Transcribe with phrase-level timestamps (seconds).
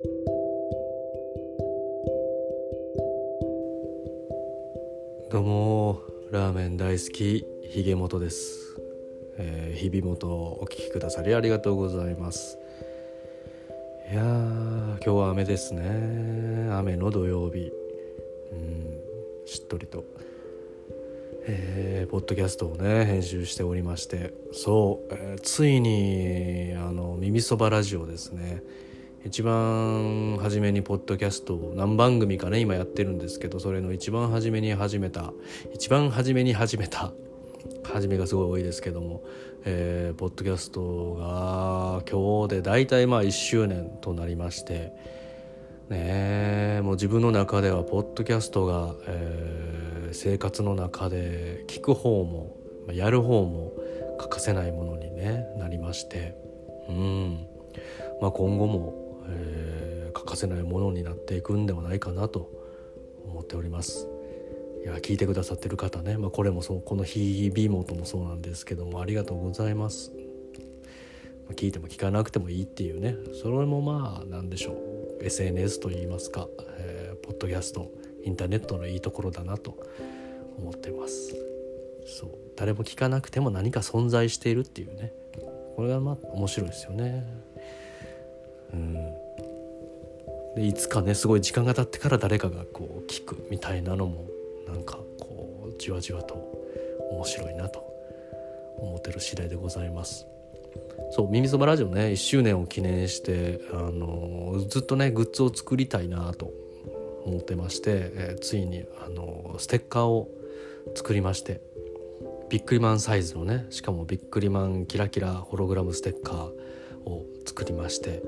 [0.00, 0.10] ど
[5.40, 8.76] うもラーメン大好きひげもとです、
[9.38, 12.58] えー、日々元お聞きくださりありがとうございます。
[14.12, 16.68] いや今日は雨ですね。
[16.70, 17.72] 雨の土曜日。
[18.52, 19.00] うん
[19.46, 20.04] しっとりと。
[21.48, 24.32] えー、ポッドキャストをね編集しておりまして。
[24.52, 28.62] そう、えー、ついにあの耳そばラジオですね。
[29.28, 35.32] 一番初めにポッドキャストを何番組かね今やってるんですけどそれの一番初めに始めた
[35.74, 37.12] 一番初めに始めた
[37.84, 39.22] 初めがすごい多いですけども、
[39.64, 44.92] えー、ポッドキャストが今日で大体まあ1周年となりまして
[45.88, 52.56] ねもう自分の中ではポッドキャストが、えー生活の中で聞く方も
[52.92, 53.72] やる方も
[54.18, 56.34] 欠かせないものに、ね、なりまして、
[56.88, 57.46] うん。
[58.20, 62.50] まあ、今後も、えー、欠かせないものになっていくんではないかなと
[63.24, 64.08] 思っております。
[64.84, 70.12] いや聞いてくださってる方ね、まあ、これもそうこの「日々も」ともそうなんですけどもありがとうございます。
[71.46, 73.16] まあ、聞いても聞かなくてもいいっていうね。
[73.32, 75.24] それもまあ何でしょう。
[75.24, 77.90] SNS といいますか、えー、ポッドキャスト
[78.22, 79.76] インターネットのいいところだなと
[80.58, 81.34] 思ってます。
[82.06, 82.30] そう。
[82.56, 85.12] 誰も聞かなくても何か存在しているっていうね。
[85.76, 87.26] これがまあ面白いですよね。
[88.72, 88.94] うん。
[90.54, 94.26] でいつかねすごい時間が経ってから誰かがこう聞くみたいなのも
[94.66, 96.34] なんかこうじわじわと
[97.10, 97.84] 面白いなと
[98.78, 100.26] 思ってる次第でございます。
[101.10, 106.52] そう「耳そばラジオね」1周年を記念してあのずっとねグッズを作りたいなと
[107.24, 110.28] 思ってまして、えー、ついにあのステッカーを
[110.94, 111.60] 作りまして
[112.50, 118.22] ビックリマンサイズのねしかもビックリマンキラキラホログラムステッカーを作りまして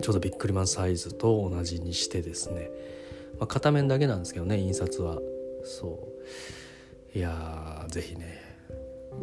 [0.00, 2.70] ちょうどビックリマンサイズと同じにしてですね、
[3.38, 5.18] まあ、片面だけなんですけどね印刷は。
[5.64, 6.08] そ
[7.14, 7.18] う。
[7.18, 8.40] いやーぜひね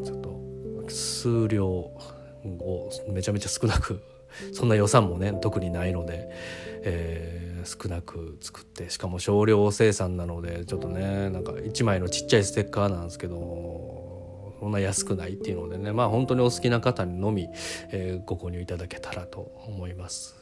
[0.05, 0.39] ちょっと
[0.87, 3.99] 数量をめちゃめちゃ少なく
[4.53, 6.29] そんな予算もね特にないので、
[6.83, 13.35] えー少なく作ってしかも少量生産なのでちょっとねなんか1枚のちっちゃいステッカーなんですけど
[14.59, 17.47] そんな安くないっていうのでねまあ本当にお好きな方にのみ、
[17.91, 20.35] えー、ご購入いただけたらと思います。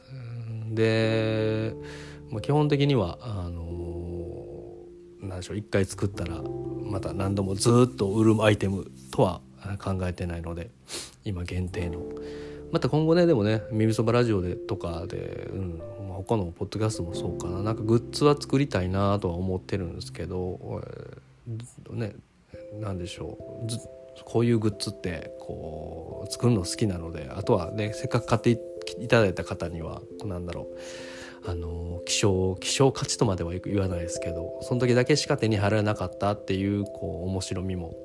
[0.72, 1.73] で、
[2.29, 9.41] まあ、基本的にはあのー、なんでしょう1回作ったらまた何度もずっと売るアイテムとは
[9.79, 10.69] 考えてないので
[11.25, 12.01] 今限定の
[12.72, 15.81] また今後ねでもね「耳そばラジオで」とかで、うん、
[16.25, 22.16] 他のポッドキャストもそうかななんかグッズは作りたいなとは思ってるんですけど、えー、ね
[22.79, 28.59] 何でしょうこういうグッズってこう作るの好きなのであとはねせっかく買って
[29.00, 30.78] いただいた方には何だろう
[31.50, 37.95] あの希少希少価値とまでは言わないですけどその時だけしか手に入らなかったっていうこう面白みも、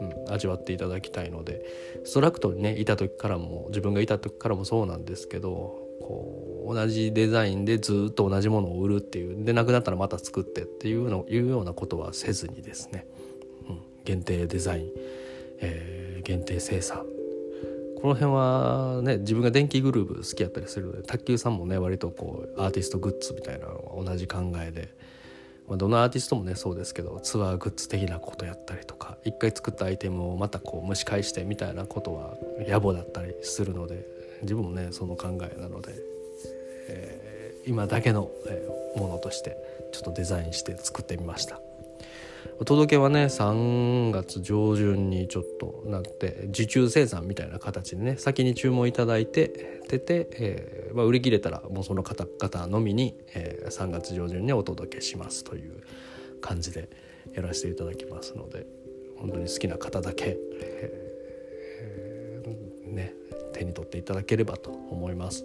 [0.00, 1.64] うん、味わっていただきたいので
[2.04, 13.06] ストラクトにねいた時からも自分がいた時からもそうなんですけどこう同じデザインでずっと同じものを売るっていうでなくなったらまた作ってっていうのいうようなことはせずにですね、
[13.68, 14.90] うん、限定デザイン、
[15.62, 17.06] えー、限定生産
[18.02, 24.92] この辺はね自分が電気グループ好きやったりするので卓球さんもね割とこうアーティストグッズみたいなのは同じ考えで、
[25.68, 32.34] まあ、どのアーティストもねそうですけどツアーグッズ的なことやったりとか一回作ったアイテムをまたこう蒸し返してみたいなことは
[32.68, 34.04] 野暮だったりするので
[34.42, 35.94] 自分もねその考えなので、
[36.88, 39.56] えー、今だけの、え、ものとして
[39.92, 41.60] ちょっとデザインして作ってみました。
[42.58, 55.82] お届けはね3月上旬にちょっとなって受注生産みたいな形でね先に注文いただいて出て、えーまあ、売り切れたらもうその方々のみに、えー、3月上旬にお届けしますという
[56.40, 56.88] 感じで
[57.34, 58.66] やらせていただきますので
[59.18, 63.12] 本当に好きな方だけ、えー、ね
[63.52, 65.44] 手に取っていただければと思います。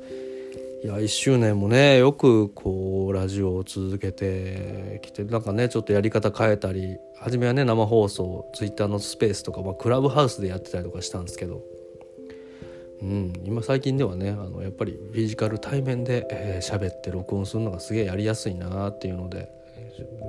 [0.84, 11.64] いや1周年もねよくこうラジオを続けてきてなんかねちょっとやり方変えたり初めはね生放送ツイッターのスペースとか、まあ、クラブハウスでやってたりとかしたんですけど、
[13.02, 16.28] うん、今最近ではねあのやっぱりフィジカル対面で
[16.62, 19.50] 喋、えー、って録音するのがすげえやりやすいなっていうので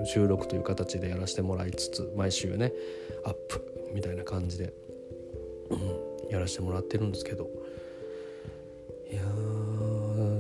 [0.07, 2.73] 収録という形でやらせてもらいつつ毎週ね
[3.27, 4.73] アップみたいな感じで、
[5.71, 7.49] うん、やらせてもらってるんですけど。
[9.11, 9.23] いや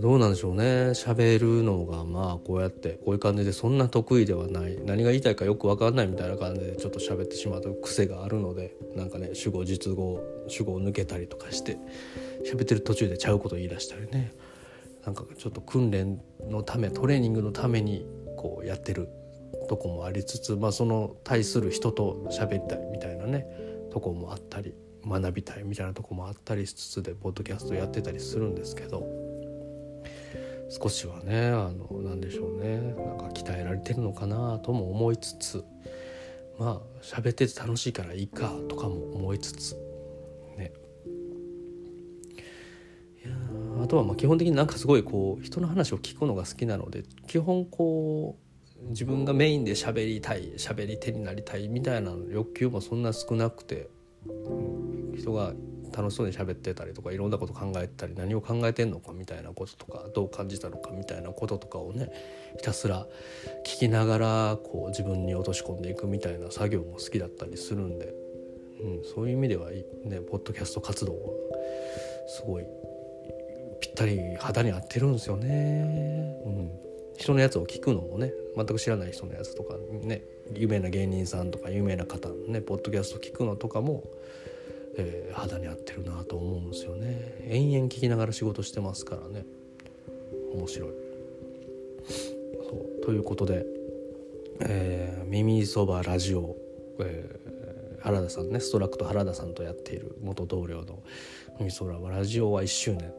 [0.01, 0.65] どうなんでしょうね。
[0.91, 4.79] 喋るのがまあこうやってこういう感じでそんな得意ではない。
[4.85, 11.79] 何が言いたいかよく分かんないみたいな感じでちょっと喋ってしまうと癖があるのでなんかね主語実語主語を抜けたりとかして
[12.51, 14.33] 喋ってる途中でちゃうこと言い出したりね。
[15.05, 18.07] なんかちょっと訓練のためトレーニングのために
[18.37, 19.09] こうやってる
[19.69, 23.47] とこもありつつ、まあ、その対する人と喋りたいみたいなね
[23.91, 24.75] とこもあったり
[25.07, 29.28] 学びたいみたいなとこもあったりしつつでポッドキャストやってたりするんですけど
[30.69, 32.77] 少しはねあのなんでしょうね。
[32.79, 35.65] なんか鍛えられてるのかなとも思いつつ
[36.59, 39.75] まあ喋ってて楽しいからいいかとかも思いつつ
[40.57, 40.73] ね。
[43.25, 43.35] いや
[43.83, 53.89] あとはまあ基本的になんかすごいこう人の話を聞くのが好きなので基本こう自分がメインで喋りたい喋り手になりたいみたいな欲求もそんな少なくて、
[54.27, 55.55] うん、人が
[55.93, 62.11] 楽しそうに喋ってたりとかいろんなこと考えてたり何を考えてんのかみたいなこととかどう感じたのかみたいなこととかをね
[62.57, 63.07] ひたすら
[63.67, 68.15] 聞きながらこう自分に落とし込んでいくみたいな作業も好きだったりするんで、
[68.81, 69.85] うん、そういう意味ではね
[70.31, 71.19] ポッドキャスト活動は
[72.29, 72.65] すごい
[73.81, 76.37] ぴったり肌に合ってるんですよね。
[76.45, 76.89] うん
[77.19, 80.23] 人のやつを聞くのもね全く知らない人のやつとかね
[80.55, 84.05] 有名な芸人さんとか有名な方のねポッドキャスト聞くのとかも
[84.99, 87.37] えー、肌に合ってるなと思うんですよね。
[87.45, 89.47] 延々聞きながら仕事してますからね。
[90.53, 90.91] 面白い。
[92.09, 93.05] そう。
[93.05, 93.65] ということで、
[94.61, 96.57] えー、耳そばラジオ、
[97.01, 98.61] えー、原田さんね。
[98.61, 101.03] ストラクト原田さんとやっている元同僚の
[101.59, 103.13] 耳そばラジオは1周年。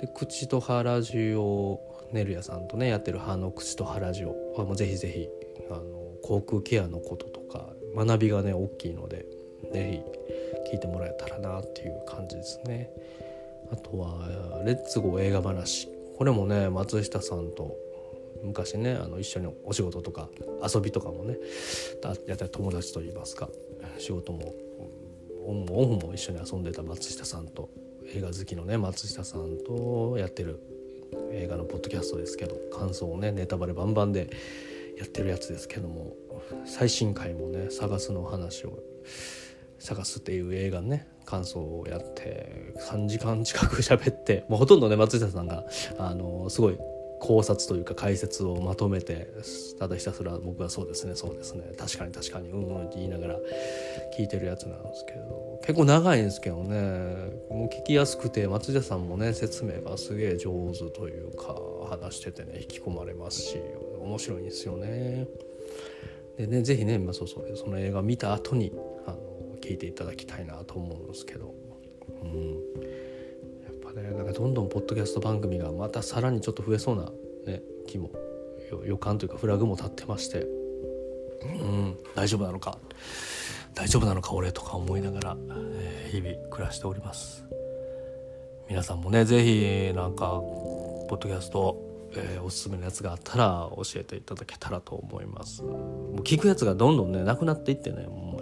[0.00, 1.80] で口と歯ラジオ
[2.12, 4.54] ねるやさんとねやってる歯の口と歯ラジオ。
[4.56, 5.28] はもうぜひぜひ
[5.68, 5.82] あの
[6.22, 9.26] 口腔ケアのこととか学びがね大きいので
[9.72, 10.41] ぜひ
[10.72, 12.90] 聞いてもらえたらなっていう感じですね。
[13.70, 17.76] あとは「レッツゴー映画話」これもね松下さんと
[18.42, 20.28] 昔ねあの一緒にお仕事とか
[20.74, 21.36] 遊びとかもね
[22.26, 23.48] やったり友達といいますか。
[23.98, 24.54] 仕事も
[25.44, 27.68] オンもオフも一緒に遊んでた松下さんと
[28.14, 30.60] 映画好きのね松下さんとやってる
[31.32, 34.30] 映画のポッドキャストですけど感想をねネタバレバンバンで
[34.98, 36.16] やってるやつですけども
[36.64, 38.78] 最新回もね探すの話を
[39.82, 45.64] 探すっていう映画ね感想をやって3時間近く 喋ってもうほとんどね松下さんが
[45.98, 46.78] あのすごい
[47.20, 49.28] 考察というか解説をまとめて
[49.78, 53.38] ただひたすら僕はそうですねそうですね確かに確かにうんうんって言いながら
[54.16, 56.78] 聞いてるやつなんですけど結構長いんですけどね
[57.48, 61.56] もう聞きやすくて松下さんもね説明がすげえ上手というか
[61.88, 63.56] 話しててね引き込まれますし
[64.00, 65.28] 面白いんですよね。
[66.36, 68.72] でね是非ね、まあ、そうそうその映画見た後に
[69.62, 71.54] 聞いていただきたいなと思うんですけど、
[72.22, 72.52] うん、
[73.64, 77.04] やっぱねなんかどんどんポッドキャスト番組がまたさらにちょっと増えそうな、
[77.46, 78.10] ね、気も
[78.84, 80.46] 予感というかフラグも立ってまして、
[81.44, 82.76] うん、大丈夫なのか？
[83.74, 87.44] 大丈夫なのか俺とか思いながら、えー、日々暮らしております。
[88.68, 95.62] 皆さんもね是非なんかポッドキャストえー、おすすめのやつがあったら教えていただけたらと思います。
[95.62, 98.41] もう聞くやつがどんどんねなくなっていってねほんま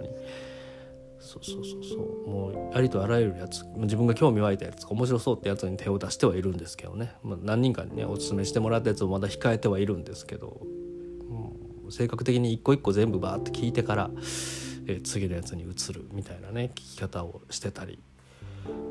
[1.21, 1.83] そうそうそう。
[1.83, 3.63] そうもうありとあらゆるやつ。
[3.77, 10.61] 自分が興味湧いたやつ面白そうってやつに手を出してはいるんですけどね、まあ、何人かにねおすすめしてもらったやつをまだ控えてはいるんですけど、
[11.83, 14.11] うん、性格的に一個一個全部バーって聞いてから、
[14.87, 17.99] えー、次のやつに移るみたいなね聞き方をしてたり。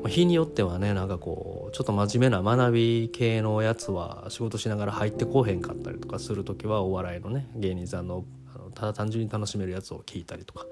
[0.03, 10.65] ま日によってはねなんかこうちょっと真面目な学び系のやつは仕事しながら入ってこうへんかったりとかする時はお笑いのね芸人さんのあのただ単純に楽しめるやつを聞いたりとか。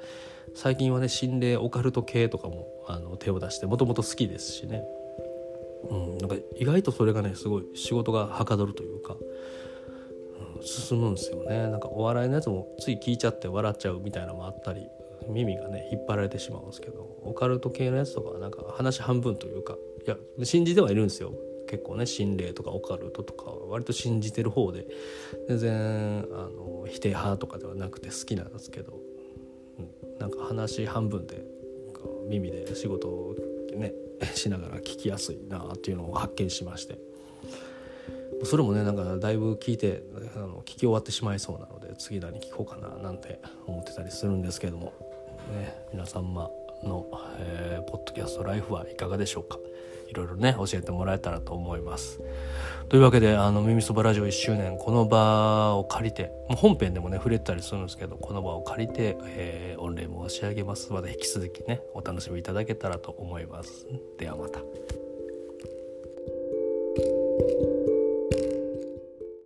[0.55, 4.83] 最近はね心霊オカルト系とかもあの手を出してもともと好きですしね、
[5.89, 9.15] うん、なんか意外とそれがねすごい仕事がはかどるというか、
[10.57, 11.67] うん、進むんですよね。
[11.69, 14.87] なんかお笑いのやつもつい聞いちゃって笑っちゃうみたいなのもあったり
[15.27, 21.33] 耳がね引っ張られてしまうんですけどオカルト系のやつとかはなんか話半分というかいや信じてはいるんですよ。
[21.69, 24.87] 結構ね心霊とかオカルトとか割と信じてる方で。
[25.47, 28.99] 全然あの否定派とかではなくて好きなんですけど
[30.19, 31.45] なんか話半分で
[32.27, 33.35] 耳で仕事を
[33.75, 33.93] ね
[34.35, 36.99] しながら聞きやすいなっていうのを発見しまして。
[38.43, 40.01] それもねなんかだいぶ聞いて
[40.37, 44.93] あの聞き終わってしまいそうなので次何聞こうかななんて思ってたりするんですけども、
[45.51, 46.49] ね、皆様
[46.83, 47.05] の、
[47.37, 49.59] えー、ポッドキャストライフはいかがでしょうか？
[50.09, 52.21] いろいろね教えてもらえたらと思います。
[52.89, 63.85] というわけであの耳そばラジオ1周年この場を借りて本編でもね触れたりするんですけどこの場を借りて、えー、御礼申し上げますまた引き続きねお楽しみいただけたらと思います
[64.17, 64.59] ではまた。